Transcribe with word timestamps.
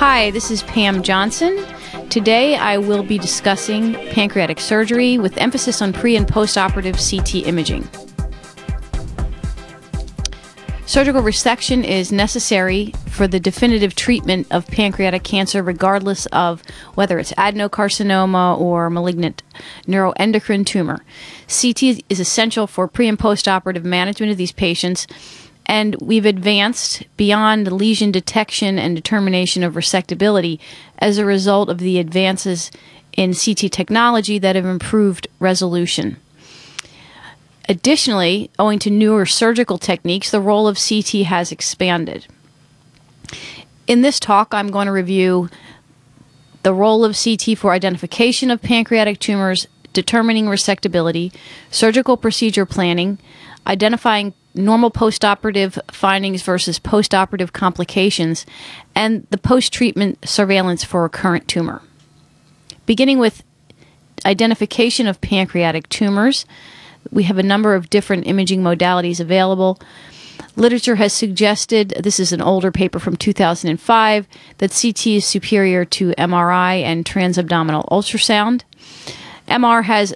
Hi, 0.00 0.30
this 0.30 0.50
is 0.50 0.62
Pam 0.62 1.02
Johnson. 1.02 1.62
Today 2.08 2.56
I 2.56 2.78
will 2.78 3.02
be 3.02 3.18
discussing 3.18 3.92
pancreatic 4.12 4.58
surgery 4.58 5.18
with 5.18 5.36
emphasis 5.36 5.82
on 5.82 5.92
pre 5.92 6.16
and 6.16 6.26
post 6.26 6.56
operative 6.56 6.96
CT 6.96 7.46
imaging. 7.46 7.86
Surgical 10.86 11.20
resection 11.20 11.84
is 11.84 12.10
necessary 12.12 12.94
for 13.08 13.28
the 13.28 13.38
definitive 13.38 13.94
treatment 13.94 14.46
of 14.50 14.66
pancreatic 14.68 15.22
cancer, 15.22 15.62
regardless 15.62 16.24
of 16.32 16.62
whether 16.94 17.18
it's 17.18 17.34
adenocarcinoma 17.34 18.58
or 18.58 18.88
malignant 18.88 19.42
neuroendocrine 19.86 20.64
tumor. 20.64 21.04
CT 21.46 22.02
is 22.08 22.18
essential 22.18 22.66
for 22.66 22.88
pre 22.88 23.06
and 23.06 23.18
post 23.18 23.46
operative 23.46 23.84
management 23.84 24.32
of 24.32 24.38
these 24.38 24.50
patients, 24.50 25.06
and 25.66 25.96
we've 26.00 26.26
advanced 26.26 27.04
beyond 27.16 27.70
lesion 27.70 28.10
detection 28.10 28.78
and 28.78 28.96
determination 28.96 29.62
of 29.62 29.74
resectability 29.74 30.58
as 30.98 31.18
a 31.18 31.24
result 31.24 31.68
of 31.68 31.78
the 31.78 31.98
advances 31.98 32.70
in 33.16 33.34
CT 33.34 33.70
technology 33.70 34.38
that 34.38 34.56
have 34.56 34.64
improved 34.64 35.28
resolution. 35.38 36.16
Additionally, 37.68 38.50
owing 38.58 38.78
to 38.80 38.90
newer 38.90 39.24
surgical 39.24 39.78
techniques, 39.78 40.30
the 40.30 40.40
role 40.40 40.66
of 40.66 40.76
CT 40.76 41.26
has 41.26 41.52
expanded. 41.52 42.26
In 43.86 44.02
this 44.02 44.18
talk, 44.18 44.52
I'm 44.52 44.70
going 44.70 44.86
to 44.86 44.92
review 44.92 45.48
the 46.62 46.74
role 46.74 47.04
of 47.04 47.16
CT 47.16 47.56
for 47.56 47.72
identification 47.72 48.50
of 48.50 48.60
pancreatic 48.60 49.18
tumors, 49.18 49.66
determining 49.92 50.46
resectability, 50.46 51.32
surgical 51.70 52.16
procedure 52.16 52.66
planning, 52.66 53.18
identifying 53.66 54.34
normal 54.54 54.90
postoperative 54.90 55.78
findings 55.92 56.42
versus 56.42 56.78
postoperative 56.78 57.52
complications, 57.52 58.46
and 58.94 59.26
the 59.30 59.38
post 59.38 59.72
treatment 59.72 60.18
surveillance 60.28 60.84
for 60.84 61.02
recurrent 61.02 61.46
tumor. 61.48 61.82
Beginning 62.86 63.18
with 63.18 63.42
identification 64.26 65.06
of 65.06 65.20
pancreatic 65.20 65.88
tumors, 65.88 66.44
we 67.10 67.22
have 67.24 67.38
a 67.38 67.42
number 67.42 67.74
of 67.74 67.90
different 67.90 68.26
imaging 68.26 68.62
modalities 68.62 69.20
available. 69.20 69.78
Literature 70.56 70.96
has 70.96 71.12
suggested, 71.12 71.90
this 71.90 72.20
is 72.20 72.32
an 72.32 72.42
older 72.42 72.70
paper 72.70 72.98
from 72.98 73.16
2005, 73.16 74.26
that 74.58 74.78
CT 74.82 75.06
is 75.06 75.24
superior 75.24 75.84
to 75.84 76.10
MRI 76.12 76.82
and 76.82 77.04
transabdominal 77.04 77.88
ultrasound. 77.88 78.62
MR 79.48 79.84
has 79.84 80.14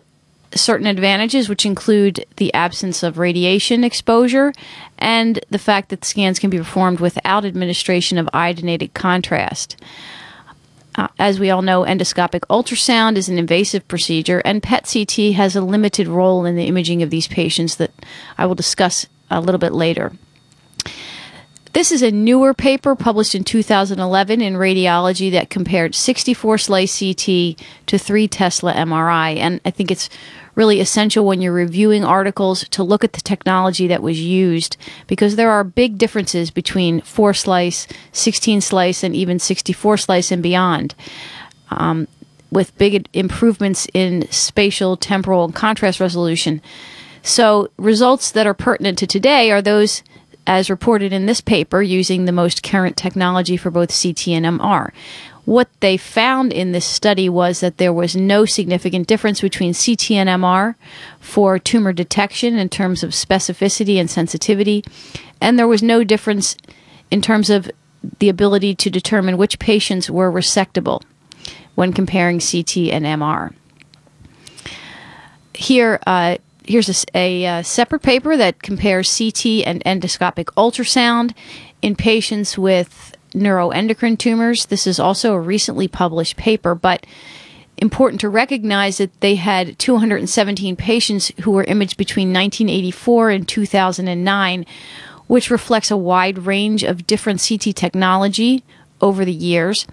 certain 0.54 0.86
advantages, 0.86 1.48
which 1.48 1.66
include 1.66 2.24
the 2.36 2.52
absence 2.54 3.02
of 3.02 3.18
radiation 3.18 3.84
exposure 3.84 4.52
and 4.98 5.40
the 5.50 5.58
fact 5.58 5.88
that 5.88 6.04
scans 6.04 6.38
can 6.38 6.50
be 6.50 6.58
performed 6.58 7.00
without 7.00 7.44
administration 7.44 8.18
of 8.18 8.26
iodinated 8.32 8.94
contrast. 8.94 9.76
Uh, 10.96 11.08
as 11.18 11.40
we 11.40 11.50
all 11.50 11.62
know, 11.62 11.82
endoscopic 11.82 12.40
ultrasound 12.50 13.16
is 13.16 13.28
an 13.28 13.38
invasive 13.38 13.86
procedure, 13.88 14.40
and 14.44 14.62
PET 14.62 14.88
CT 14.92 15.34
has 15.34 15.56
a 15.56 15.60
limited 15.60 16.06
role 16.06 16.44
in 16.44 16.54
the 16.54 16.66
imaging 16.66 17.02
of 17.02 17.10
these 17.10 17.26
patients 17.26 17.76
that 17.76 17.90
I 18.38 18.46
will 18.46 18.54
discuss 18.54 19.06
a 19.30 19.40
little 19.40 19.58
bit 19.58 19.72
later. 19.72 20.12
This 21.74 21.90
is 21.90 22.02
a 22.02 22.12
newer 22.12 22.54
paper 22.54 22.94
published 22.94 23.34
in 23.34 23.42
2011 23.42 24.40
in 24.40 24.54
Radiology 24.54 25.32
that 25.32 25.50
compared 25.50 25.96
64 25.96 26.56
slice 26.56 27.00
CT 27.00 27.58
to 27.86 27.98
3 27.98 28.28
Tesla 28.28 28.72
MRI, 28.74 29.36
and 29.38 29.60
I 29.64 29.72
think 29.72 29.90
it's 29.90 30.08
really 30.54 30.78
essential 30.78 31.26
when 31.26 31.42
you're 31.42 31.52
reviewing 31.52 32.04
articles 32.04 32.68
to 32.68 32.84
look 32.84 33.02
at 33.02 33.14
the 33.14 33.20
technology 33.20 33.88
that 33.88 34.04
was 34.04 34.20
used 34.20 34.76
because 35.08 35.34
there 35.34 35.50
are 35.50 35.64
big 35.64 35.98
differences 35.98 36.52
between 36.52 37.00
4 37.00 37.34
slice, 37.34 37.88
16 38.12 38.60
slice, 38.60 39.02
and 39.02 39.16
even 39.16 39.40
64 39.40 39.96
slice 39.96 40.30
and 40.30 40.44
beyond. 40.44 40.94
Um, 41.72 42.06
with 42.52 42.78
big 42.78 43.08
improvements 43.12 43.88
in 43.92 44.30
spatial, 44.30 44.96
temporal, 44.96 45.44
and 45.46 45.54
contrast 45.56 45.98
resolution. 45.98 46.62
So, 47.24 47.68
results 47.78 48.30
that 48.30 48.46
are 48.46 48.54
pertinent 48.54 48.96
to 48.98 49.08
today 49.08 49.50
are 49.50 49.60
those 49.60 50.04
as 50.46 50.70
reported 50.70 51.12
in 51.12 51.26
this 51.26 51.40
paper 51.40 51.82
using 51.82 52.24
the 52.24 52.32
most 52.32 52.62
current 52.62 52.96
technology 52.96 53.56
for 53.56 53.70
both 53.70 53.88
CT 53.88 54.28
and 54.28 54.46
MR. 54.46 54.90
What 55.44 55.68
they 55.80 55.96
found 55.96 56.52
in 56.52 56.72
this 56.72 56.86
study 56.86 57.28
was 57.28 57.60
that 57.60 57.76
there 57.76 57.92
was 57.92 58.16
no 58.16 58.46
significant 58.46 59.06
difference 59.06 59.42
between 59.42 59.74
CT 59.74 60.12
and 60.12 60.28
MR 60.28 60.74
for 61.20 61.58
tumor 61.58 61.92
detection 61.92 62.56
in 62.56 62.68
terms 62.70 63.02
of 63.02 63.10
specificity 63.10 63.96
and 63.96 64.10
sensitivity, 64.10 64.84
and 65.40 65.58
there 65.58 65.68
was 65.68 65.82
no 65.82 66.02
difference 66.02 66.56
in 67.10 67.20
terms 67.20 67.50
of 67.50 67.70
the 68.18 68.28
ability 68.28 68.74
to 68.74 68.90
determine 68.90 69.36
which 69.36 69.58
patients 69.58 70.10
were 70.10 70.32
resectable 70.32 71.02
when 71.74 71.92
comparing 71.92 72.38
CT 72.38 72.76
and 72.90 73.04
MR. 73.04 73.52
Here, 75.54 76.00
uh, 76.06 76.38
here's 76.66 77.06
a, 77.14 77.18
a, 77.18 77.44
a, 77.44 77.64
separate 77.64 78.02
paper 78.02 78.36
that 78.36 78.62
compares 78.62 79.16
CT 79.16 79.66
and 79.66 79.82
endoscopic 79.84 80.46
ultrasound 80.56 81.34
in 81.82 81.94
patients 81.94 82.56
with 82.56 83.16
neuroendocrine 83.34 84.18
tumors. 84.18 84.66
This 84.66 84.86
is 84.86 84.98
also 84.98 85.34
a 85.34 85.40
recently 85.40 85.88
published 85.88 86.36
paper, 86.36 86.74
but 86.74 87.06
important 87.76 88.20
to 88.20 88.28
recognize 88.28 88.98
that 88.98 89.20
they 89.20 89.34
had 89.34 89.78
217 89.78 90.76
patients 90.76 91.32
who 91.40 91.50
were 91.50 91.64
imaged 91.64 91.96
between 91.96 92.28
1984 92.28 93.30
and 93.30 93.48
2009, 93.48 94.66
which 95.26 95.50
reflects 95.50 95.90
a 95.90 95.96
wide 95.96 96.38
range 96.38 96.84
of 96.84 97.06
different 97.06 97.46
CT 97.46 97.74
technology 97.74 98.64
over 99.04 99.24
the 99.24 99.32
years. 99.32 99.86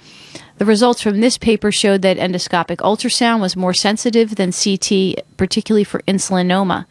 The 0.57 0.65
results 0.65 1.01
from 1.01 1.19
this 1.19 1.37
paper 1.37 1.71
showed 1.71 2.01
that 2.01 2.17
endoscopic 2.17 2.77
ultrasound 2.77 3.41
was 3.41 3.55
more 3.55 3.73
sensitive 3.73 4.35
than 4.35 4.51
CT, 4.51 5.15
particularly 5.37 5.83
for 5.83 6.01
insulinoma. 6.03 6.85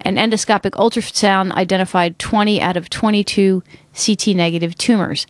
And 0.00 0.16
endoscopic 0.16 0.70
ultrasound 0.70 1.52
identified 1.52 2.18
20 2.18 2.60
out 2.62 2.78
of 2.78 2.88
22 2.88 3.62
CT 3.94 4.28
negative 4.28 4.74
tumors. 4.76 5.26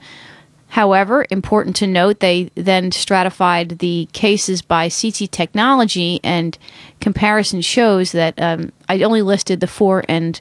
However, 0.69 1.27
important 1.31 1.75
to 1.77 1.89
note, 1.89 2.21
they 2.21 2.53
then 2.55 2.93
stratified 2.93 3.81
the 3.81 4.09
cases 4.13 4.63
by 4.63 4.89
CT 4.89 5.33
technology, 5.33 6.21
and 6.23 6.57
comparison 7.01 7.61
shows 7.61 8.13
that 8.13 8.41
um, 8.41 8.71
I 8.89 9.03
only 9.03 9.23
listed 9.23 9.59
the 9.59 9.67
4 9.67 10.05
and 10.09 10.41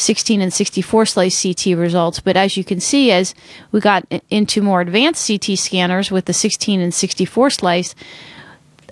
16 0.00 0.40
and 0.40 0.52
64 0.52 1.06
slice 1.06 1.42
CT 1.42 1.76
results, 1.76 2.20
but 2.20 2.36
as 2.36 2.56
you 2.56 2.64
can 2.64 2.80
see, 2.80 3.10
as 3.10 3.34
we 3.70 3.80
got 3.80 4.04
into 4.30 4.62
more 4.62 4.80
advanced 4.80 5.26
CT 5.26 5.58
scanners 5.58 6.10
with 6.10 6.24
the 6.24 6.32
16 6.32 6.80
and 6.80 6.94
64 6.94 7.50
slice, 7.50 7.94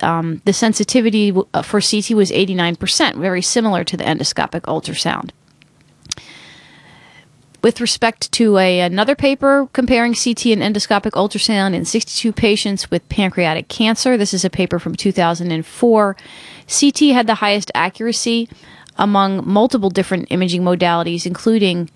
um, 0.01 0.41
the 0.45 0.53
sensitivity 0.53 1.33
uh, 1.53 1.61
for 1.61 1.81
CT 1.81 2.11
was 2.11 2.31
89%, 2.31 3.15
very 3.15 3.41
similar 3.41 3.83
to 3.83 3.97
the 3.97 4.03
endoscopic 4.03 4.61
ultrasound 4.61 5.31
with 7.61 7.81
respect 7.81 8.31
to 8.31 8.57
a, 8.57 8.79
another 8.81 9.15
paper 9.15 9.67
comparing 9.73 10.13
CT 10.13 10.47
and 10.47 10.61
endoscopic 10.61 11.11
ultrasound 11.11 11.73
in 11.73 11.85
62 11.85 12.31
patients 12.31 12.89
with 12.89 13.07
pancreatic 13.09 13.67
cancer. 13.67 14.17
This 14.17 14.33
is 14.33 14.45
a 14.45 14.49
paper 14.49 14.79
from 14.79 14.95
2004. 14.95 16.15
CT 16.79 16.99
had 17.11 17.27
the 17.27 17.35
highest 17.35 17.71
accuracy 17.75 18.49
among 18.99 19.49
multiple 19.49 19.89
different 19.89 20.27
imaging 20.29 20.61
modalities, 20.61 21.25
including 21.25 21.89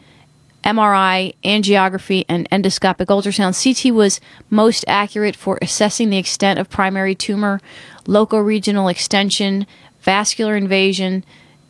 MRI, 0.64 1.36
angiography, 1.44 2.24
and 2.30 2.50
endoscopic 2.50 3.08
ultrasound. 3.08 3.62
CT 3.62 3.94
was 3.94 4.22
most 4.50 4.86
accurate 4.88 5.36
for 5.36 5.60
assessing 5.62 6.10
the 6.10 6.18
extent 6.18 6.58
of 6.58 6.70
primary 6.70 7.14
tumor, 7.14 7.60
locoregional 8.06 8.90
extension, 8.90 9.68
vascular 10.00 10.56
invasion, 10.56 11.26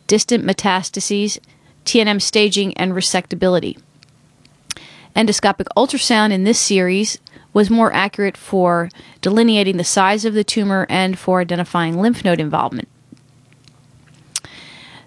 distant 0.06 0.44
metastases, 0.44 1.38
TNM 1.84 2.22
staging, 2.22 2.74
and 2.76 2.92
resectability. 2.92 3.76
Endoscopic 5.16 5.66
ultrasound 5.76 6.30
in 6.32 6.44
this 6.44 6.60
series 6.60 7.18
was 7.52 7.70
more 7.70 7.92
accurate 7.92 8.36
for 8.36 8.88
delineating 9.20 9.76
the 9.76 9.84
size 9.84 10.24
of 10.24 10.34
the 10.34 10.44
tumor 10.44 10.86
and 10.88 11.18
for 11.18 11.40
identifying 11.40 12.00
lymph 12.00 12.24
node 12.24 12.40
involvement. 12.40 12.88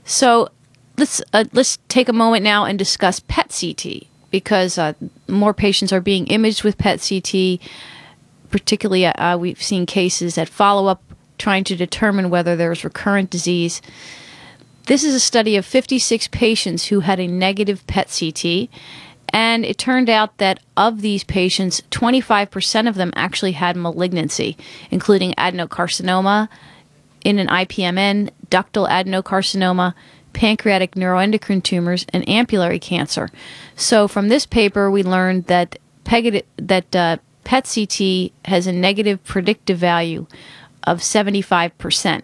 So 0.07 0.49
let's 0.97 1.21
uh, 1.33 1.43
let's 1.51 1.77
take 1.89 2.07
a 2.07 2.13
moment 2.13 2.43
now 2.43 2.63
and 2.63 2.79
discuss 2.79 3.19
PET 3.19 3.55
CT 3.59 4.07
because 4.31 4.77
uh, 4.77 4.93
more 5.27 5.53
patients 5.53 5.91
are 5.91 6.01
being 6.01 6.27
imaged 6.27 6.63
with 6.63 6.77
PET 6.77 7.05
CT. 7.07 7.59
Particularly, 8.49 9.05
uh, 9.05 9.37
we've 9.37 9.61
seen 9.61 9.85
cases 9.85 10.37
at 10.37 10.47
follow 10.47 10.87
up 10.87 11.03
trying 11.37 11.65
to 11.65 11.75
determine 11.75 12.29
whether 12.29 12.55
there's 12.55 12.85
recurrent 12.85 13.29
disease. 13.29 13.81
This 14.85 15.03
is 15.03 15.13
a 15.13 15.19
study 15.19 15.57
of 15.57 15.65
56 15.65 16.29
patients 16.29 16.85
who 16.85 17.01
had 17.01 17.19
a 17.19 17.27
negative 17.27 17.85
PET 17.87 18.17
CT, 18.17 18.69
and 19.33 19.65
it 19.65 19.77
turned 19.77 20.09
out 20.09 20.37
that 20.37 20.61
of 20.77 21.01
these 21.01 21.25
patients, 21.25 21.81
25% 21.91 22.87
of 22.87 22.95
them 22.95 23.11
actually 23.13 23.51
had 23.51 23.75
malignancy, 23.75 24.55
including 24.89 25.33
adenocarcinoma 25.33 26.47
in 27.25 27.39
an 27.39 27.47
IPMN, 27.47 28.29
ductal 28.49 28.89
adenocarcinoma, 28.89 29.93
pancreatic 30.33 30.95
neuroendocrine 30.95 31.63
tumors, 31.63 32.05
and 32.13 32.25
ampullary 32.25 32.81
cancer. 32.81 33.29
So, 33.75 34.07
from 34.07 34.29
this 34.29 34.45
paper, 34.45 34.89
we 34.91 35.03
learned 35.03 35.45
that, 35.45 35.79
that 36.03 36.95
uh, 36.95 37.17
PET 37.43 37.71
CT 37.73 38.31
has 38.45 38.67
a 38.67 38.71
negative 38.71 39.23
predictive 39.23 39.77
value 39.77 40.27
of 40.83 40.99
75%. 40.99 42.21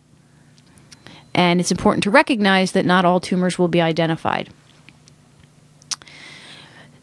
And 1.34 1.60
it's 1.60 1.72
important 1.72 2.04
to 2.04 2.12
recognize 2.12 2.74
that 2.74 2.86
not 2.86 3.06
all 3.06 3.20
tumors 3.20 3.58
will 3.58 3.68
be 3.68 3.82
identified. 3.82 4.50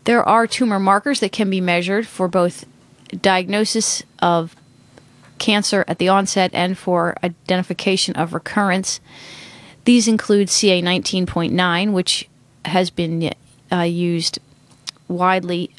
There 0.04 0.26
are 0.26 0.46
tumor 0.46 0.78
markers 0.78 1.20
that 1.20 1.32
can 1.32 1.50
be 1.50 1.60
measured 1.60 2.06
for 2.06 2.28
both 2.28 2.64
diagnosis 3.20 4.02
of 4.20 4.56
cancer 5.40 5.84
at 5.88 5.98
the 5.98 6.08
onset 6.08 6.52
and 6.54 6.78
for 6.78 7.16
identification 7.24 8.14
of 8.14 8.32
recurrence. 8.32 9.00
These 9.84 10.06
include 10.06 10.48
CA 10.48 10.80
19.9, 10.80 11.92
which 11.92 12.28
has 12.64 12.90
been 12.90 13.32
uh, 13.72 13.80
used 13.80 14.38
widely. 15.08 15.70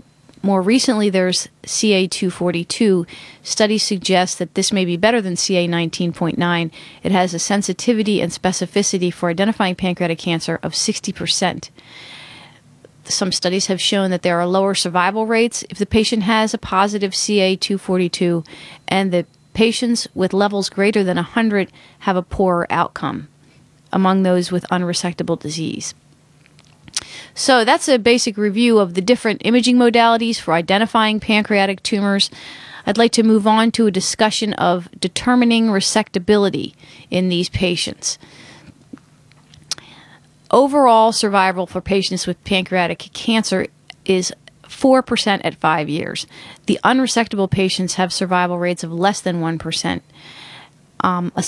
More 0.44 0.62
recently, 0.62 1.10
there's 1.10 1.48
CA 1.64 2.08
242. 2.08 3.06
Studies 3.44 3.84
suggest 3.84 4.40
that 4.40 4.56
this 4.56 4.74
may 4.74 4.84
be 4.84 4.98
better 4.98 5.22
than 5.22 5.38
CA 5.38 5.68
19.9. 5.68 6.72
It 7.04 7.12
has 7.12 7.34
a 7.34 7.40
sensitivity 7.40 8.22
and 8.22 8.32
specificity 8.32 9.14
for 9.14 9.30
identifying 9.30 9.76
pancreatic 9.76 10.18
cancer 10.18 10.60
of 10.64 10.74
60% 10.74 11.70
some 13.06 13.32
studies 13.32 13.68
have 13.68 13.82
shown 13.82 14.12
that 14.12 14.22
there 14.22 14.40
are 14.40 14.48
lower 14.48 14.76
survival 14.76 15.26
rates 15.26 15.64
if 15.70 15.78
the 15.78 15.86
patient 15.86 16.24
has 16.24 16.54
a 16.54 16.58
positive 16.58 17.12
CA242 17.12 18.46
and 18.88 19.12
the 19.12 19.26
patients 19.54 20.08
with 20.14 20.34
levels 20.34 20.70
greater 20.70 21.04
than 21.04 21.18
100 21.18 21.72
have 22.00 22.16
a 22.16 22.22
poorer 22.22 22.68
outcome 22.70 23.28
among 23.92 24.24
those 24.24 24.52
with 24.52 24.66
unresectable 24.72 25.40
disease. 25.40 25.94
So 27.34 27.66
that's 27.66 27.88
a 27.88 27.98
basic 27.98 28.38
review 28.38 28.80
of 28.80 28.94
the 28.94 29.02
different 29.02 29.42
imaging 29.46 29.78
modalities 29.78 30.40
for 30.40 30.54
identifying 30.54 31.20
pancreatic 31.20 31.84
tumors. 31.84 32.30
I'd 32.86 32.98
like 32.98 33.12
to 33.14 33.24
move 33.24 33.46
on 33.48 33.72
to 33.72 33.88
a 33.88 33.92
discussion 33.92 34.54
of 34.54 34.90
determining 35.00 35.68
resectability 35.68 36.74
in 37.10 37.30
these 37.30 37.50
patients. 37.50 38.18
Overall 40.50 41.12
survival 41.12 41.66
for 41.66 41.80
patients 41.80 42.28
with 42.28 42.44
pancreatic 42.44 43.00
cancer 43.14 43.68
is 44.04 44.34
4% 44.72 45.42
at 45.44 45.56
five 45.56 45.90
years. 45.90 46.26
The 46.66 46.80
unresectable 46.84 47.50
patients 47.50 47.96
have 47.96 48.14
survival 48.14 48.58
rates 48.58 48.84
of 48.84 48.94
less 48.94 49.22
than 49.22 49.42
1%. 49.42 50.02
Um, 51.02 51.32
a, 51.36 51.44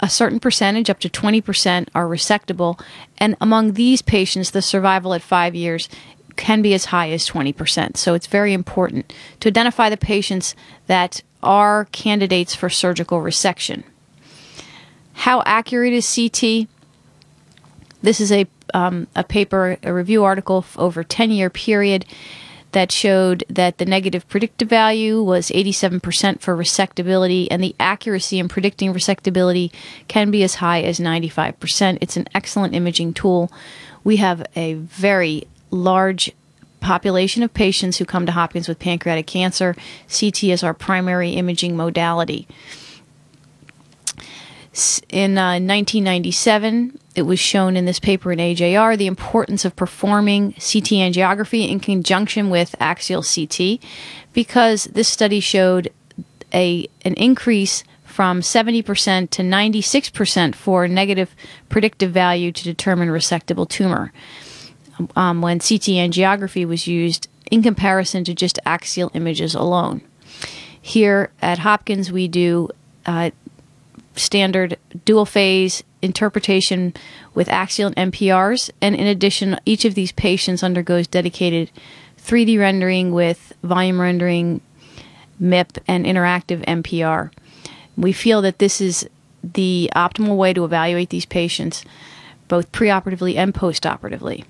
a 0.00 0.08
certain 0.08 0.38
percentage, 0.38 0.90
up 0.90 1.00
to 1.00 1.08
20%, 1.08 1.88
are 1.94 2.06
resectable, 2.06 2.80
and 3.18 3.36
among 3.40 3.72
these 3.72 4.02
patients, 4.02 4.50
the 4.50 4.62
survival 4.62 5.14
at 5.14 5.22
five 5.22 5.54
years 5.54 5.88
can 6.36 6.60
be 6.60 6.74
as 6.74 6.86
high 6.86 7.10
as 7.10 7.28
20%. 7.28 7.96
So 7.96 8.14
it's 8.14 8.26
very 8.26 8.52
important 8.52 9.12
to 9.40 9.48
identify 9.48 9.88
the 9.88 9.96
patients 9.96 10.54
that 10.86 11.22
are 11.42 11.86
candidates 11.92 12.54
for 12.54 12.68
surgical 12.68 13.20
resection. 13.20 13.84
How 15.14 15.42
accurate 15.46 15.94
is 15.94 16.14
CT? 16.14 16.68
This 18.02 18.20
is 18.20 18.30
a 18.30 18.46
um, 18.74 19.06
a 19.14 19.22
paper, 19.24 19.78
a 19.82 19.94
review 19.94 20.24
article 20.24 20.64
over 20.76 21.00
a 21.00 21.04
10 21.04 21.30
year 21.30 21.48
period 21.48 22.04
that 22.76 22.92
showed 22.92 23.42
that 23.48 23.78
the 23.78 23.86
negative 23.86 24.28
predictive 24.28 24.68
value 24.68 25.22
was 25.22 25.48
87% 25.48 26.40
for 26.42 26.54
resectability, 26.54 27.48
and 27.50 27.64
the 27.64 27.74
accuracy 27.80 28.38
in 28.38 28.48
predicting 28.48 28.92
resectability 28.92 29.72
can 30.08 30.30
be 30.30 30.42
as 30.42 30.56
high 30.56 30.82
as 30.82 31.00
95%. 31.00 31.96
It's 32.02 32.18
an 32.18 32.26
excellent 32.34 32.74
imaging 32.74 33.14
tool. 33.14 33.50
We 34.04 34.16
have 34.16 34.46
a 34.54 34.74
very 34.74 35.46
large 35.70 36.32
population 36.80 37.42
of 37.42 37.54
patients 37.54 37.96
who 37.96 38.04
come 38.04 38.26
to 38.26 38.32
Hopkins 38.32 38.68
with 38.68 38.78
pancreatic 38.78 39.26
cancer. 39.26 39.74
CT 40.10 40.44
is 40.44 40.62
our 40.62 40.74
primary 40.74 41.30
imaging 41.30 41.78
modality. 41.78 42.46
In 45.08 45.38
uh, 45.38 45.56
1997, 45.58 46.98
it 47.14 47.22
was 47.22 47.38
shown 47.38 47.76
in 47.76 47.86
this 47.86 47.98
paper 47.98 48.30
in 48.30 48.38
AJR 48.38 48.98
the 48.98 49.06
importance 49.06 49.64
of 49.64 49.74
performing 49.74 50.52
CT 50.52 51.00
angiography 51.00 51.68
in 51.68 51.80
conjunction 51.80 52.50
with 52.50 52.74
axial 52.78 53.22
CT 53.22 53.80
because 54.34 54.84
this 54.84 55.08
study 55.08 55.40
showed 55.40 55.90
a 56.52 56.86
an 57.06 57.14
increase 57.14 57.84
from 58.04 58.40
70% 58.40 59.30
to 59.30 59.42
96% 59.42 60.54
for 60.54 60.88
negative 60.88 61.34
predictive 61.68 62.12
value 62.12 62.52
to 62.52 62.62
determine 62.64 63.08
resectable 63.08 63.68
tumor 63.68 64.12
um, 65.14 65.40
when 65.40 65.58
CT 65.58 65.96
angiography 66.04 66.66
was 66.66 66.86
used 66.86 67.28
in 67.50 67.62
comparison 67.62 68.24
to 68.24 68.34
just 68.34 68.58
axial 68.66 69.10
images 69.14 69.54
alone. 69.54 70.02
Here 70.80 71.30
at 71.40 71.60
Hopkins, 71.60 72.12
we 72.12 72.28
do 72.28 72.68
uh, 73.06 73.30
standard 74.16 74.78
dual 75.04 75.26
phase 75.26 75.82
interpretation 76.02 76.94
with 77.34 77.48
axial 77.48 77.92
and 77.96 78.12
MPRs. 78.12 78.70
And 78.80 78.94
in 78.94 79.06
addition, 79.06 79.58
each 79.64 79.84
of 79.84 79.94
these 79.94 80.12
patients 80.12 80.62
undergoes 80.62 81.06
dedicated 81.06 81.70
3D 82.18 82.58
rendering 82.58 83.12
with 83.12 83.52
volume 83.62 84.00
rendering, 84.00 84.60
MIP, 85.40 85.78
and 85.86 86.04
interactive 86.04 86.64
MPR. 86.64 87.30
We 87.96 88.12
feel 88.12 88.42
that 88.42 88.58
this 88.58 88.80
is 88.80 89.08
the 89.42 89.90
optimal 89.94 90.36
way 90.36 90.52
to 90.52 90.64
evaluate 90.64 91.10
these 91.10 91.26
patients, 91.26 91.84
both 92.48 92.72
preoperatively 92.72 93.36
and 93.36 93.54
postoperatively. 93.54 94.44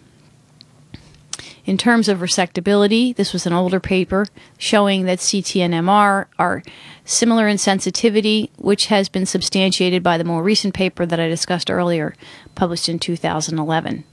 In 1.66 1.76
terms 1.76 2.08
of 2.08 2.20
resectability, 2.20 3.14
this 3.16 3.32
was 3.32 3.44
an 3.44 3.52
older 3.52 3.80
paper 3.80 4.26
showing 4.56 5.04
that 5.04 5.18
CT 5.18 5.56
and 5.56 5.74
MR 5.74 6.26
are 6.38 6.62
similar 7.04 7.48
in 7.48 7.58
sensitivity, 7.58 8.52
which 8.56 8.86
has 8.86 9.08
been 9.08 9.26
substantiated 9.26 10.00
by 10.00 10.16
the 10.16 10.24
more 10.24 10.44
recent 10.44 10.74
paper 10.74 11.04
that 11.04 11.18
I 11.18 11.26
discussed 11.26 11.68
earlier, 11.68 12.14
published 12.54 12.88
in 12.88 13.00
2011. 13.00 14.04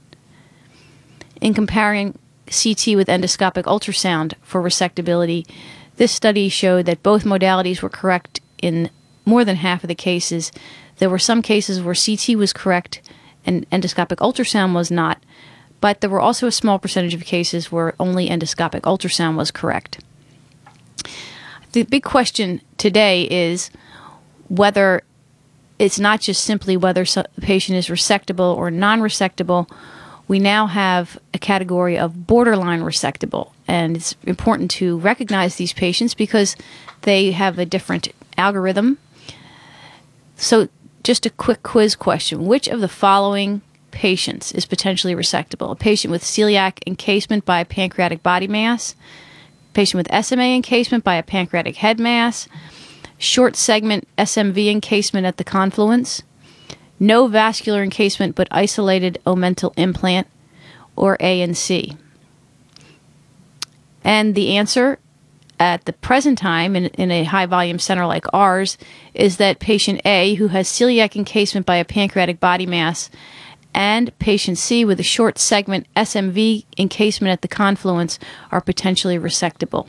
In 1.40 1.54
comparing 1.54 2.18
CT 2.46 2.96
with 2.96 3.06
endoscopic 3.06 3.64
ultrasound 3.64 4.34
for 4.42 4.60
resectability, 4.60 5.48
this 5.96 6.10
study 6.10 6.48
showed 6.48 6.86
that 6.86 7.04
both 7.04 7.22
modalities 7.22 7.82
were 7.82 7.88
correct 7.88 8.40
in 8.60 8.90
more 9.24 9.44
than 9.44 9.56
half 9.56 9.84
of 9.84 9.88
the 9.88 9.94
cases. 9.94 10.50
There 10.98 11.10
were 11.10 11.20
some 11.20 11.40
cases 11.40 11.80
where 11.80 11.94
CT 11.94 12.36
was 12.36 12.52
correct 12.52 13.00
and 13.46 13.68
endoscopic 13.70 14.16
ultrasound 14.16 14.74
was 14.74 14.90
not, 14.90 15.22
but 15.84 16.00
there 16.00 16.08
were 16.08 16.18
also 16.18 16.46
a 16.46 16.50
small 16.50 16.78
percentage 16.78 17.12
of 17.12 17.22
cases 17.26 17.70
where 17.70 17.94
only 18.00 18.30
endoscopic 18.30 18.80
ultrasound 18.92 19.36
was 19.36 19.50
correct. 19.50 20.02
The 21.72 21.82
big 21.82 22.02
question 22.02 22.62
today 22.78 23.24
is 23.24 23.68
whether 24.48 25.02
it's 25.78 25.98
not 25.98 26.22
just 26.22 26.42
simply 26.42 26.78
whether 26.78 27.04
the 27.04 27.28
patient 27.42 27.76
is 27.76 27.88
resectable 27.88 28.56
or 28.56 28.70
non 28.70 29.00
resectable. 29.00 29.70
We 30.26 30.38
now 30.38 30.68
have 30.68 31.18
a 31.34 31.38
category 31.38 31.98
of 31.98 32.26
borderline 32.26 32.80
resectable, 32.80 33.50
and 33.68 33.94
it's 33.94 34.16
important 34.24 34.70
to 34.80 34.96
recognize 35.00 35.56
these 35.56 35.74
patients 35.74 36.14
because 36.14 36.56
they 37.02 37.32
have 37.32 37.58
a 37.58 37.66
different 37.66 38.08
algorithm. 38.38 38.96
So, 40.36 40.70
just 41.02 41.26
a 41.26 41.30
quick 41.30 41.62
quiz 41.62 41.94
question 41.94 42.46
Which 42.46 42.68
of 42.68 42.80
the 42.80 42.88
following 42.88 43.60
patients 43.94 44.52
is 44.52 44.66
potentially 44.66 45.14
resectable. 45.14 45.70
A 45.70 45.76
patient 45.76 46.10
with 46.10 46.22
celiac 46.22 46.78
encasement 46.86 47.44
by 47.44 47.60
a 47.60 47.64
pancreatic 47.64 48.22
body 48.22 48.48
mass, 48.48 48.96
patient 49.72 49.98
with 49.98 50.24
SMA 50.24 50.54
encasement 50.56 51.04
by 51.04 51.14
a 51.14 51.22
pancreatic 51.22 51.76
head 51.76 52.00
mass, 52.00 52.48
short 53.16 53.56
segment 53.56 54.06
SMV 54.18 54.70
encasement 54.70 55.26
at 55.26 55.36
the 55.36 55.44
confluence, 55.44 56.22
no 56.98 57.28
vascular 57.28 57.82
encasement 57.82 58.34
but 58.34 58.48
isolated 58.50 59.18
omental 59.24 59.72
implant, 59.76 60.26
or 60.96 61.16
A 61.20 61.40
and 61.40 61.56
C. 61.56 61.96
And 64.02 64.34
the 64.34 64.56
answer 64.56 64.98
at 65.60 65.84
the 65.84 65.92
present 65.92 66.36
time 66.36 66.74
in, 66.74 66.86
in 66.86 67.10
a 67.10 67.24
high 67.24 67.46
volume 67.46 67.78
center 67.78 68.06
like 68.06 68.26
ours 68.32 68.76
is 69.14 69.36
that 69.36 69.60
patient 69.60 70.00
A, 70.04 70.34
who 70.34 70.48
has 70.48 70.68
celiac 70.68 71.14
encasement 71.14 71.64
by 71.64 71.76
a 71.76 71.84
pancreatic 71.84 72.40
body 72.40 72.66
mass, 72.66 73.08
and 73.74 74.16
patient 74.18 74.56
C 74.58 74.84
with 74.84 75.00
a 75.00 75.04
short 75.04 75.38
segment 75.38 75.86
SMV 75.96 76.64
encasement 76.78 77.32
at 77.32 77.42
the 77.42 77.48
confluence 77.48 78.18
are 78.50 78.60
potentially 78.60 79.18
resectable. 79.18 79.88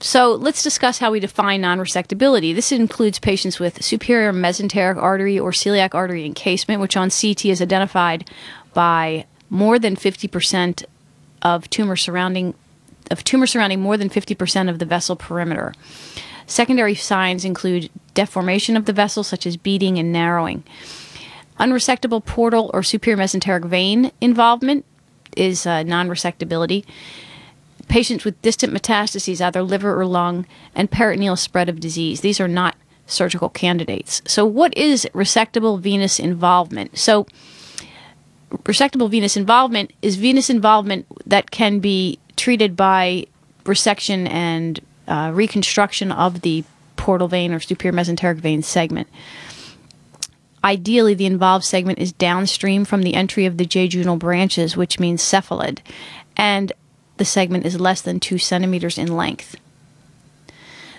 So 0.00 0.32
let's 0.32 0.62
discuss 0.62 0.98
how 0.98 1.12
we 1.12 1.20
define 1.20 1.60
non-resectability. 1.60 2.54
This 2.54 2.72
includes 2.72 3.18
patients 3.18 3.58
with 3.58 3.82
superior 3.82 4.32
mesenteric 4.32 4.96
artery 4.96 5.38
or 5.38 5.50
celiac 5.50 5.94
artery 5.94 6.26
encasement, 6.26 6.80
which 6.80 6.96
on 6.96 7.10
CT 7.10 7.46
is 7.46 7.62
identified 7.62 8.28
by 8.74 9.26
more 9.48 9.78
than 9.78 9.96
50% 9.96 10.84
of 11.42 11.70
tumor 11.70 11.96
surrounding 11.96 12.54
of 13.10 13.22
tumor 13.22 13.46
surrounding 13.46 13.80
more 13.80 13.98
than 13.98 14.08
50% 14.08 14.70
of 14.70 14.78
the 14.78 14.86
vessel 14.86 15.14
perimeter. 15.14 15.74
Secondary 16.46 16.94
signs 16.94 17.44
include 17.44 17.90
deformation 18.14 18.76
of 18.76 18.86
the 18.86 18.92
vessel, 18.92 19.22
such 19.22 19.46
as 19.46 19.56
beading 19.56 19.98
and 19.98 20.10
narrowing. 20.12 20.64
Unresectable 21.58 22.24
portal 22.24 22.70
or 22.74 22.82
superior 22.82 23.16
mesenteric 23.16 23.64
vein 23.64 24.10
involvement 24.20 24.84
is 25.36 25.66
uh, 25.66 25.82
non 25.82 26.08
resectability. 26.08 26.84
patients 27.88 28.24
with 28.24 28.40
distant 28.42 28.72
metastases, 28.72 29.40
either 29.40 29.62
liver 29.62 29.98
or 29.98 30.06
lung, 30.06 30.46
and 30.74 30.90
peritoneal 30.90 31.36
spread 31.36 31.68
of 31.68 31.80
disease. 31.80 32.20
These 32.20 32.40
are 32.40 32.48
not 32.48 32.76
surgical 33.06 33.48
candidates. 33.48 34.22
So, 34.26 34.44
what 34.44 34.76
is 34.76 35.06
resectable 35.12 35.78
venous 35.80 36.18
involvement? 36.18 36.98
So, 36.98 37.26
resectable 38.50 39.10
venous 39.10 39.36
involvement 39.36 39.92
is 40.02 40.16
venous 40.16 40.50
involvement 40.50 41.06
that 41.26 41.50
can 41.50 41.80
be 41.80 42.18
treated 42.36 42.76
by 42.76 43.26
resection 43.64 44.28
and 44.28 44.80
uh, 45.06 45.30
reconstruction 45.34 46.12
of 46.12 46.40
the 46.40 46.64
portal 46.96 47.28
vein 47.28 47.52
or 47.52 47.60
superior 47.60 47.96
mesenteric 47.96 48.36
vein 48.36 48.62
segment. 48.62 49.08
Ideally, 50.64 51.12
the 51.12 51.26
involved 51.26 51.66
segment 51.66 51.98
is 51.98 52.10
downstream 52.10 52.86
from 52.86 53.02
the 53.02 53.14
entry 53.14 53.44
of 53.44 53.58
the 53.58 53.66
jejunal 53.66 54.18
branches, 54.18 54.78
which 54.78 54.98
means 54.98 55.22
cephalad, 55.22 55.80
and 56.38 56.72
the 57.18 57.24
segment 57.26 57.66
is 57.66 57.78
less 57.78 58.00
than 58.00 58.18
two 58.18 58.38
centimeters 58.38 58.96
in 58.96 59.14
length. 59.14 59.56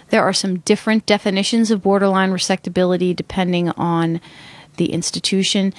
There 0.09 0.21
are 0.21 0.33
some 0.33 0.59
different 0.59 1.07
definitions 1.07 1.71
of 1.71 1.81
borderline 1.81 2.31
resectability 2.31 3.15
depending 3.15 3.69
on 3.71 4.21
the 4.77 4.93
institution. 4.93 5.73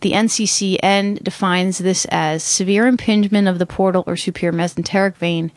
The 0.00 0.12
NCCN 0.12 1.24
defines 1.24 1.78
this 1.78 2.04
as 2.10 2.44
severe 2.44 2.86
impingement 2.86 3.48
of 3.48 3.58
the 3.58 3.66
portal 3.66 4.04
or 4.06 4.16
superior 4.16 4.56
mesenteric 4.56 5.16
vein, 5.16 5.50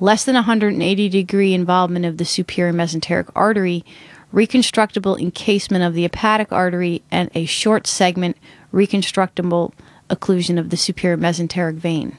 less 0.00 0.24
than 0.24 0.34
180 0.34 1.08
degree 1.08 1.54
involvement 1.54 2.04
of 2.04 2.18
the 2.18 2.24
superior 2.26 2.74
mesenteric 2.74 3.30
artery, 3.34 3.86
reconstructible 4.32 5.16
encasement 5.16 5.84
of 5.84 5.94
the 5.94 6.02
hepatic 6.02 6.52
artery, 6.52 7.02
and 7.10 7.30
a 7.34 7.44
short 7.44 7.86
segment 7.86 8.36
reconstructible 8.72 9.74
occlusion 10.08 10.58
of 10.58 10.70
the 10.70 10.76
superior 10.76 11.16
mesenteric 11.16 11.74
vein. 11.74 12.16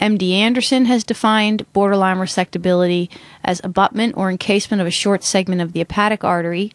MD 0.00 0.32
Anderson 0.32 0.86
has 0.86 1.04
defined 1.04 1.70
borderline 1.72 2.16
resectability 2.16 3.08
as 3.44 3.60
abutment 3.62 4.16
or 4.16 4.30
encasement 4.30 4.80
of 4.80 4.86
a 4.86 4.90
short 4.90 5.22
segment 5.22 5.60
of 5.60 5.72
the 5.72 5.78
hepatic 5.78 6.24
artery, 6.24 6.72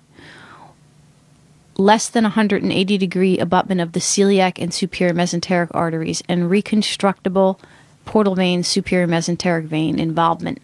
less 1.78 2.10
than 2.10 2.24
180 2.24 2.98
degree 2.98 3.38
abutment 3.38 3.82
of 3.82 3.92
the 3.92 4.00
celiac 4.00 4.62
and 4.62 4.74
superior 4.74 5.14
mesenteric 5.14 5.70
arteries, 5.74 6.24
and 6.30 6.50
reconstructible 6.50 7.60
portal 8.06 8.36
vein 8.36 8.64
superior 8.64 9.08
mesenteric 9.08 9.66
vein 9.66 10.00
involvement. 10.00 10.60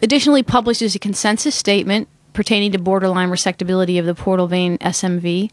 Additionally, 0.00 0.42
publishes 0.42 0.94
a 0.94 0.98
consensus 0.98 1.54
statement 1.54 2.08
pertaining 2.32 2.72
to 2.72 2.78
borderline 2.78 3.30
resectability 3.30 3.98
of 3.98 4.06
the 4.06 4.14
portal 4.14 4.46
vein 4.46 4.78
SMV. 4.78 5.50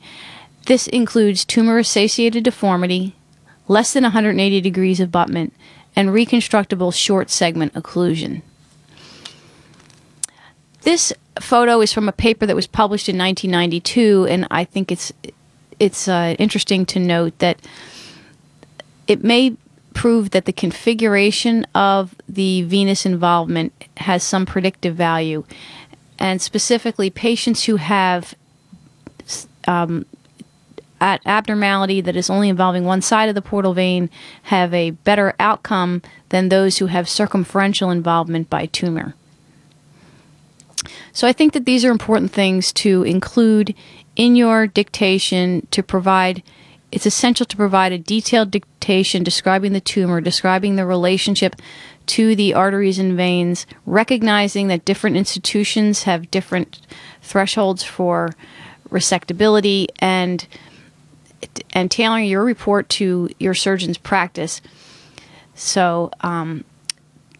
This 0.68 0.88
includes 0.88 1.44
tumor 1.44 1.78
associated 1.78 2.44
deformity, 2.44 3.16
less 3.68 3.94
than 3.94 4.04
180 4.04 4.62
degrees 4.62 5.00
abutment, 5.00 5.54
and 5.96 6.14
reconstructible 6.14 6.92
short 6.92 7.30
segment 7.30 7.74
occlusion. 7.74 8.42
This 10.82 11.12
photo 11.40 11.82
is 11.82 11.92
from 11.92 12.08
a 12.08 12.12
paper 12.12 12.46
that 12.46 12.56
was 12.56 12.68
published 12.68 13.10
in 13.10 13.18
1992, 13.18 14.28
and 14.30 14.48
I 14.52 14.64
think 14.64 14.92
it's 14.92 15.12
it's 15.80 16.08
uh, 16.08 16.36
interesting 16.40 16.86
to 16.86 17.00
note 17.00 17.38
that 17.40 17.60
it 19.08 19.24
may 19.24 19.58
prove 19.96 20.30
that 20.32 20.46
the 20.46 20.54
configuration 20.54 21.66
of 21.74 22.14
the 22.30 22.62
venous 22.64 23.06
involvement 23.06 23.74
has 23.98 24.24
some 24.24 24.46
predictive 24.46 24.96
value, 24.96 25.44
and 26.20 26.40
specifically 26.42 27.10
patients 27.10 27.64
who 27.64 27.78
have 27.78 28.36
um, 29.68 30.06
abnormality 31.02 32.02
that 32.02 32.16
is 32.16 32.30
only 32.30 32.50
involving 32.50 32.84
one 32.84 33.02
side 33.02 33.30
of 33.30 33.36
the 33.36 33.42
portal 33.42 33.74
vein 33.74 34.10
have 34.44 34.74
a 34.74 34.92
better 34.92 35.34
outcome 35.40 36.02
than 36.30 36.50
those 36.50 36.78
who 36.78 36.88
have 36.88 37.10
circumferential 37.10 37.90
involvement 37.90 38.50
by 38.50 38.66
tumor. 38.68 39.16
So 41.14 41.28
I 41.28 41.34
think 41.34 41.54
that 41.54 41.66
these 41.66 41.86
are 41.86 41.92
important 41.92 42.32
things 42.32 42.72
to 42.74 43.04
include 43.04 43.74
in 44.16 44.36
your 44.36 44.68
dictation 44.68 45.68
to 45.72 45.82
provide 45.82 46.44
it's 46.92 47.06
essential 47.06 47.46
to 47.46 47.58
provide 47.58 47.92
a 47.92 47.98
detailed 47.98 48.52
dictation 48.52 49.24
describing 49.24 49.74
the 49.74 49.82
tumor, 49.82 50.22
describing 50.22 50.76
the 50.76 50.86
relationship 50.86 51.56
to 52.08 52.36
the 52.36 52.54
arteries 52.54 53.00
and 53.00 53.18
veins, 53.18 53.66
recognizing 53.86 54.68
that 54.68 54.86
different 54.86 55.18
institutions 55.18 56.04
have 56.04 56.32
different 56.32 56.80
thresholds 57.22 57.84
for 57.84 58.32
resectability 58.90 59.88
and 60.00 60.48
and 61.74 61.92
tailoring 61.92 62.26
your 62.26 62.44
report 62.44 62.90
to 62.90 63.30
your 63.40 63.54
surgeon's 63.54 63.98
practice. 63.98 64.62
So 65.54 66.12
um, 66.22 66.64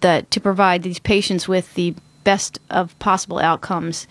that 0.02 0.30
to 0.32 0.40
provide 0.40 0.84
these 0.84 1.00
patients 1.00 1.48
with 1.48 1.74
the 1.74 1.96
best 2.24 2.60
of 2.70 2.98
possible 3.00 3.40
outcomes 3.40 4.08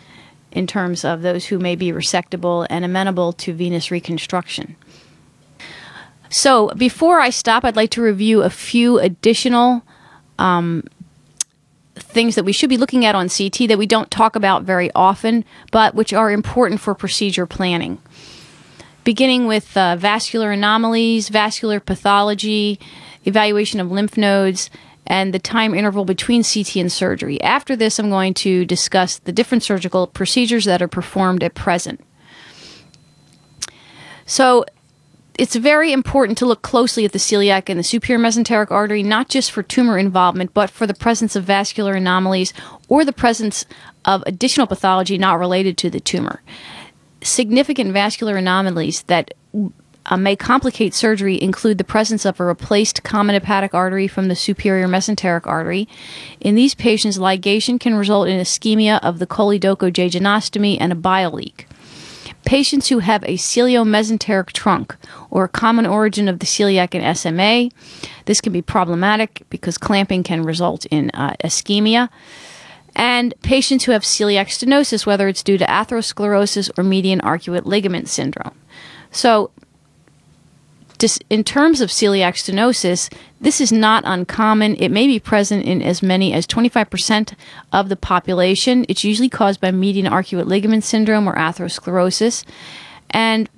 in 0.52 0.66
terms 0.66 1.04
of 1.04 1.22
those 1.22 1.46
who 1.46 1.58
may 1.58 1.74
be 1.76 1.92
resectable 1.92 2.66
and 2.70 2.84
amenable 2.84 3.32
to 3.32 3.52
venous 3.52 3.90
reconstruction. 3.90 4.76
So 6.34 6.66
before 6.70 7.20
I 7.20 7.30
stop, 7.30 7.64
I'd 7.64 7.76
like 7.76 7.90
to 7.90 8.02
review 8.02 8.42
a 8.42 8.50
few 8.50 8.98
additional 8.98 9.84
um, 10.36 10.82
things 11.94 12.34
that 12.34 12.42
we 12.42 12.52
should 12.52 12.68
be 12.68 12.76
looking 12.76 13.04
at 13.04 13.14
on 13.14 13.28
CT 13.28 13.68
that 13.68 13.78
we 13.78 13.86
don't 13.86 14.10
talk 14.10 14.34
about 14.34 14.64
very 14.64 14.90
often, 14.96 15.44
but 15.70 15.94
which 15.94 16.12
are 16.12 16.32
important 16.32 16.80
for 16.80 16.92
procedure 16.92 17.46
planning 17.46 18.02
beginning 19.04 19.46
with 19.46 19.76
uh, 19.76 19.94
vascular 19.94 20.50
anomalies, 20.50 21.28
vascular 21.28 21.78
pathology, 21.78 22.80
evaluation 23.26 23.78
of 23.78 23.92
lymph 23.92 24.16
nodes, 24.16 24.70
and 25.06 25.32
the 25.32 25.38
time 25.38 25.74
interval 25.74 26.04
between 26.04 26.42
CT 26.42 26.76
and 26.76 26.90
surgery. 26.90 27.40
After 27.42 27.76
this, 27.76 27.98
I'm 27.98 28.08
going 28.08 28.34
to 28.34 28.64
discuss 28.64 29.18
the 29.18 29.30
different 29.30 29.62
surgical 29.62 30.06
procedures 30.06 30.64
that 30.64 30.80
are 30.82 30.88
performed 30.88 31.44
at 31.44 31.54
present. 31.54 32.02
So, 34.24 34.64
it's 35.38 35.56
very 35.56 35.92
important 35.92 36.38
to 36.38 36.46
look 36.46 36.62
closely 36.62 37.04
at 37.04 37.12
the 37.12 37.18
celiac 37.18 37.68
and 37.68 37.78
the 37.78 37.84
superior 37.84 38.22
mesenteric 38.22 38.70
artery, 38.70 39.02
not 39.02 39.28
just 39.28 39.50
for 39.50 39.62
tumor 39.62 39.98
involvement, 39.98 40.54
but 40.54 40.70
for 40.70 40.86
the 40.86 40.94
presence 40.94 41.36
of 41.36 41.44
vascular 41.44 41.94
anomalies 41.94 42.52
or 42.88 43.04
the 43.04 43.12
presence 43.12 43.64
of 44.04 44.22
additional 44.26 44.66
pathology 44.66 45.18
not 45.18 45.38
related 45.38 45.76
to 45.78 45.90
the 45.90 46.00
tumor 46.00 46.42
significant 47.24 47.92
vascular 47.92 48.36
anomalies 48.36 49.02
that 49.02 49.34
uh, 50.06 50.16
may 50.16 50.36
complicate 50.36 50.92
surgery 50.92 51.40
include 51.40 51.78
the 51.78 51.84
presence 51.84 52.24
of 52.26 52.38
a 52.38 52.44
replaced 52.44 53.02
common 53.02 53.34
hepatic 53.34 53.72
artery 53.72 54.06
from 54.06 54.28
the 54.28 54.36
superior 54.36 54.86
mesenteric 54.86 55.46
artery. 55.46 55.88
In 56.40 56.54
these 56.54 56.74
patients, 56.74 57.18
ligation 57.18 57.80
can 57.80 57.94
result 57.94 58.28
in 58.28 58.38
ischemia 58.38 59.00
of 59.02 59.18
the 59.18 59.26
choledochojejunostomy 59.26 60.76
and 60.78 60.92
a 60.92 60.96
bile 60.96 61.32
leak. 61.32 61.66
Patients 62.44 62.88
who 62.88 62.98
have 62.98 63.22
a 63.24 63.36
celiomesenteric 63.36 64.52
trunk 64.52 64.96
or 65.30 65.44
a 65.44 65.48
common 65.48 65.86
origin 65.86 66.28
of 66.28 66.40
the 66.40 66.46
celiac 66.46 66.94
and 66.94 67.16
SMA, 67.16 67.70
this 68.26 68.40
can 68.40 68.52
be 68.52 68.62
problematic 68.62 69.44
because 69.48 69.78
clamping 69.78 70.22
can 70.22 70.42
result 70.42 70.84
in 70.86 71.10
uh, 71.14 71.34
ischemia 71.42 72.10
and 72.96 73.34
patients 73.42 73.84
who 73.84 73.92
have 73.92 74.02
celiac 74.02 74.46
stenosis, 74.46 75.06
whether 75.06 75.26
it's 75.28 75.42
due 75.42 75.58
to 75.58 75.64
atherosclerosis 75.64 76.70
or 76.78 76.84
median 76.84 77.20
arcuate 77.20 77.64
ligament 77.64 78.08
syndrome. 78.08 78.54
So, 79.10 79.50
in 81.28 81.44
terms 81.44 81.80
of 81.80 81.90
celiac 81.90 82.34
stenosis, 82.34 83.12
this 83.40 83.60
is 83.60 83.72
not 83.72 84.04
uncommon. 84.06 84.76
It 84.76 84.90
may 84.90 85.06
be 85.06 85.18
present 85.18 85.64
in 85.64 85.82
as 85.82 86.02
many 86.02 86.32
as 86.32 86.46
25% 86.46 87.34
of 87.72 87.88
the 87.88 87.96
population. 87.96 88.86
It's 88.88 89.04
usually 89.04 89.28
caused 89.28 89.60
by 89.60 89.70
median 89.70 90.06
arcuate 90.06 90.46
ligament 90.46 90.84
syndrome 90.84 91.28
or 91.28 91.34
atherosclerosis. 91.34 92.44
And 93.10 93.48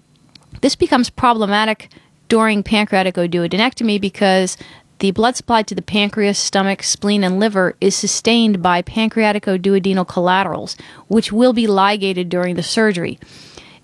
this 0.60 0.74
becomes 0.74 1.10
problematic 1.10 1.90
during 2.28 2.62
pancreatic 2.62 3.14
duodenectomy 3.14 4.00
because 4.00 4.56
the 4.98 5.10
blood 5.10 5.36
supply 5.36 5.62
to 5.62 5.74
the 5.74 5.82
pancreas, 5.82 6.38
stomach, 6.38 6.82
spleen, 6.82 7.22
and 7.22 7.38
liver 7.38 7.76
is 7.80 7.94
sustained 7.94 8.62
by 8.62 8.80
pancreaticoduodenal 8.80 10.08
collaterals, 10.08 10.76
which 11.08 11.30
will 11.30 11.52
be 11.52 11.66
ligated 11.66 12.30
during 12.30 12.54
the 12.54 12.62
surgery. 12.62 13.18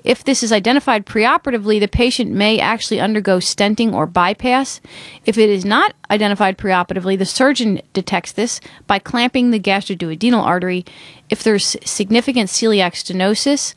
If 0.05 0.25
this 0.25 0.43
is 0.43 0.53
identified 0.53 1.07
preoperatively, 1.07 1.79
the 1.79 1.89
patient 1.89 2.33
may 2.33 2.59
actually 2.59 3.01
undergo 3.01 3.39
stenting 3.39 3.93
or 3.93 4.07
bypass. 4.07 4.81
If 5.25 5.39
it 5.39 5.49
is 5.49 5.65
not 5.65 5.95
identified 6.11 6.59
preoperatively, 6.59 7.17
the 7.17 7.25
surgeon 7.25 7.81
detects 7.93 8.33
this 8.33 8.61
by 8.87 8.99
clamping 8.99 9.51
the 9.51 9.61
gastroduodenal 9.61 10.43
artery. 10.43 10.85
If 11.31 11.43
there's 11.43 11.77
significant 11.85 12.51
celiac 12.51 12.95
stenosis, 12.95 13.75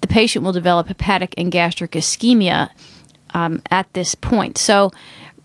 the 0.00 0.08
patient 0.08 0.44
will 0.44 0.52
develop 0.52 0.88
hepatic 0.88 1.34
and 1.36 1.52
gastric 1.52 1.92
ischemia 1.92 2.70
um, 3.34 3.62
at 3.70 3.92
this 3.92 4.14
point. 4.14 4.58
So, 4.58 4.90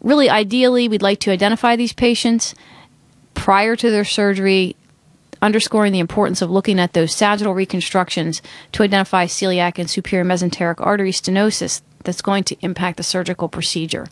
really, 0.02 0.30
ideally, 0.30 0.88
we'd 0.88 1.02
like 1.02 1.20
to 1.22 1.32
identify 1.32 1.76
these 1.76 1.94
patients 1.94 2.56
prior 3.34 3.76
to 3.76 3.92
their 3.92 4.06
surgery, 4.06 4.76
underscoring 5.42 5.92
the 5.92 6.00
importance 6.00 6.42
of 6.42 6.52
looking 6.52 6.80
at 6.80 6.94
those 6.94 7.14
sagittal 7.14 7.54
reconstructions 7.54 8.42
to 8.72 8.84
identify 8.84 9.26
celiac 9.26 9.78
and 9.78 9.90
superior 9.90 10.26
mesenteric 10.26 10.76
artery 10.80 11.12
stenosis 11.12 11.82
that's 12.04 12.22
going 12.22 12.44
to 12.44 12.58
impact 12.62 12.98
the 12.98 13.04
surgical 13.04 13.50
procedure. 13.50 14.08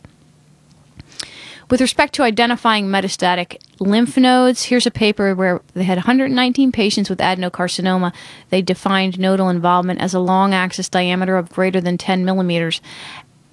With 1.70 1.80
respect 1.80 2.14
to 2.14 2.22
identifying 2.22 2.88
metastatic 2.88 3.58
lymph 3.80 4.18
nodes, 4.18 4.64
here's 4.64 4.86
a 4.86 4.90
paper 4.90 5.34
where 5.34 5.62
they 5.72 5.84
had 5.84 5.96
119 5.96 6.72
patients 6.72 7.08
with 7.08 7.20
adenocarcinoma. 7.20 8.12
They 8.50 8.60
defined 8.60 9.18
nodal 9.18 9.48
involvement 9.48 10.00
as 10.00 10.12
a 10.12 10.20
long 10.20 10.52
axis 10.52 10.90
diameter 10.90 11.36
of 11.36 11.50
greater 11.50 11.80
than 11.80 11.96
10 11.96 12.24
millimeters. 12.24 12.82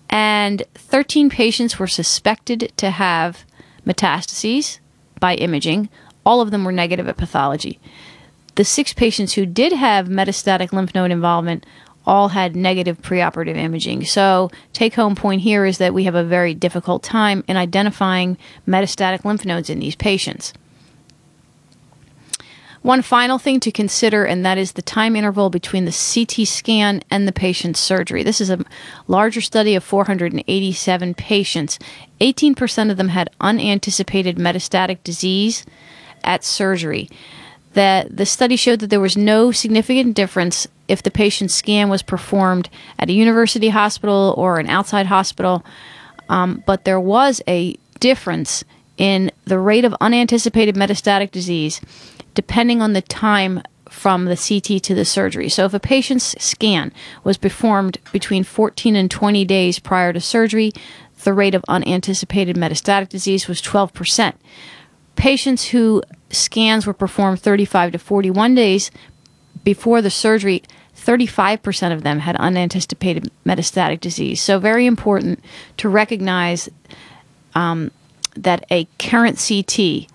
And 0.10 0.64
13 0.76 1.30
patients 1.30 1.80
were 1.80 1.88
suspected 1.88 2.74
to 2.76 2.92
have 2.92 3.46
metastases 3.88 4.80
by 5.22 5.36
imaging. 5.36 5.88
All 6.26 6.42
of 6.42 6.52
them 6.52 6.64
were 6.64 6.72
negative 6.72 7.08
at 7.08 7.18
pathology. 7.18 7.80
The 8.56 8.66
six 8.66 8.94
patients 8.94 9.34
who 9.34 9.46
did 9.46 9.72
have 9.74 10.08
metastatic 10.08 10.72
lymph 10.74 10.94
node 10.94 11.12
involvement 11.12 11.66
all 12.06 12.30
had 12.30 12.56
negative 12.56 13.02
preoperative 13.02 13.56
imaging. 13.56 14.06
So, 14.06 14.50
take 14.74 14.96
home 14.96 15.16
point 15.16 15.42
here 15.42 15.66
is 15.66 15.78
that 15.78 15.94
we 15.94 16.06
have 16.06 16.16
a 16.16 16.24
very 16.24 16.54
difficult 16.54 17.04
time 17.04 17.44
in 17.48 17.58
identifying 17.58 18.38
metastatic 18.68 19.24
lymph 19.24 19.46
nodes 19.46 19.70
in 19.70 19.80
these 19.80 19.96
patients. 19.96 20.54
One 22.82 23.04
final 23.04 23.38
thing 23.38 23.60
to 23.60 23.72
consider, 23.72 24.26
and 24.26 24.44
that 24.44 24.58
is 24.58 24.72
the 24.72 24.82
time 24.82 25.16
interval 25.16 25.52
between 25.52 25.86
the 25.86 25.92
CT 25.92 26.48
scan 26.48 27.04
and 27.12 27.28
the 27.28 27.32
patient's 27.32 27.80
surgery. 27.80 28.24
This 28.24 28.42
is 28.42 28.50
a 28.50 28.66
larger 29.08 29.40
study 29.40 29.76
of 29.76 29.84
487 29.84 31.14
patients. 31.14 31.78
18% 32.20 32.90
of 32.90 32.98
them 32.98 33.10
had 33.10 33.30
unanticipated 33.40 34.38
metastatic 34.38 35.04
disease 35.04 35.64
at 36.24 36.44
surgery. 36.44 37.10
That 37.74 38.18
the 38.18 38.26
study 38.26 38.58
showed 38.58 38.80
that 38.82 38.90
there 38.90 39.00
was 39.00 39.16
no 39.16 39.52
significant 39.52 40.14
difference 40.16 40.68
if 40.88 41.02
the 41.02 41.12
patient's 41.12 41.56
scan 41.56 41.90
was 41.90 42.02
performed 42.02 42.70
at 43.00 43.10
a 43.10 43.14
university 43.14 43.70
hospital 43.70 44.34
or 44.38 44.60
an 44.60 44.68
outside 44.68 45.06
hospital, 45.06 45.64
um, 46.28 46.64
but 46.66 46.84
there 46.84 47.00
was 47.00 47.42
a 47.48 47.78
difference 48.00 48.66
in 48.98 49.32
the 49.46 49.58
rate 49.58 49.86
of 49.86 49.96
unanticipated 50.02 50.76
metastatic 50.76 51.32
disease 51.32 51.80
depending 52.34 52.82
on 52.82 52.94
the 52.94 53.02
time 53.02 53.62
from 53.90 54.26
the 54.26 54.38
CT 54.38 54.82
to 54.84 54.96
the 54.96 55.04
surgery. 55.04 55.50
So 55.50 55.66
if 55.66 55.74
a 55.74 55.80
patient's 55.80 56.36
scan 56.44 56.94
was 57.26 57.38
performed 57.38 57.98
between 58.14 58.44
14 58.46 58.96
and 58.96 59.12
20 59.12 59.44
days 59.44 59.80
prior 59.80 60.14
to 60.14 60.22
surgery, 60.22 60.72
the 61.24 61.34
rate 61.34 61.54
of 61.54 61.66
unanticipated 61.68 62.56
metastatic 62.56 63.10
disease 63.10 63.48
was 63.48 63.62
12%. 63.62 64.34
Patients 65.16 65.70
who 65.70 66.02
scans 66.30 66.88
were 66.88 66.94
performed 66.94 67.40
35 67.40 67.94
to 67.94 68.00
41 68.00 68.56
days 68.56 68.92
before 69.64 70.02
the 70.02 70.10
surgery, 70.10 70.64
35% 70.96 71.94
of 71.94 72.04
them 72.04 72.20
had 72.20 72.36
unanticipated 72.38 73.32
metastatic 73.46 74.00
disease. 74.00 74.42
So, 74.42 74.60
very 74.60 74.86
important 74.86 75.44
to 75.78 75.90
recognize 75.90 76.70
um, 77.56 77.92
that 78.36 78.66
a 78.72 78.88
current 78.98 79.44
CT 79.46 80.08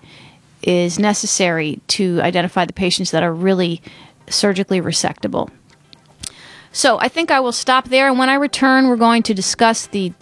is 0.63 0.99
necessary 0.99 1.79
to 1.87 2.19
identify 2.21 2.65
the 2.65 2.73
patients 2.73 3.11
that 3.11 3.23
are 3.23 3.33
really 3.33 3.81
surgically 4.29 4.81
resectable. 4.81 5.49
So 6.71 6.99
I 6.99 7.07
think 7.07 7.31
I 7.31 7.39
will 7.39 7.51
stop 7.51 7.89
there. 7.89 8.07
And 8.07 8.19
when 8.19 8.29
I 8.29 8.35
return, 8.35 8.87
we're 8.87 8.97
going 8.97 9.23
to 9.23 9.33
discuss 9.33 9.87
the 9.87 10.13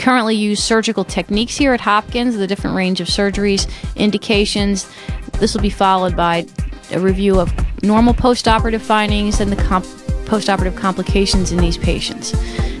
currently 0.00 0.34
use 0.34 0.62
surgical 0.62 1.04
techniques 1.04 1.56
here 1.56 1.72
at 1.72 1.80
Hopkins, 1.80 2.36
the 2.36 2.46
different 2.46 2.74
range 2.74 3.00
of 3.00 3.06
surgeries, 3.06 3.70
indications. 3.96 4.90
This 5.38 5.54
will 5.54 5.60
be 5.60 5.70
followed 5.70 6.16
by 6.16 6.46
a 6.90 6.98
review 6.98 7.38
of 7.38 7.52
normal 7.82 8.14
postoperative 8.14 8.80
findings 8.80 9.40
and 9.40 9.52
the 9.52 9.62
comp- 9.62 9.84
postoperative 10.24 10.76
complications 10.76 11.52
in 11.52 11.58
these 11.58 11.76
patients. 11.76 12.32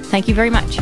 Thank 0.08 0.28
you 0.28 0.34
very 0.34 0.50
much. 0.50 0.78